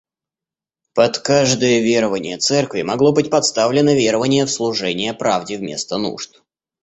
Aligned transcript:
Под 0.95 1.19
каждое 1.19 1.79
верование 1.83 2.39
церкви 2.39 2.81
могло 2.81 3.11
быть 3.13 3.29
подставлено 3.29 3.91
верование 3.93 4.47
в 4.47 4.51
служение 4.51 5.13
правде 5.13 5.59
вместо 5.59 5.99
нужд. 5.99 6.41